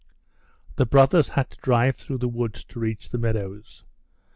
The 0.77 0.87
brothers 0.87 1.29
had 1.29 1.51
to 1.51 1.59
drive 1.61 1.95
through 1.95 2.17
the 2.17 2.27
woods 2.27 2.63
to 2.63 2.79
reach 2.79 3.09
the 3.09 3.19
meadows. 3.19 3.83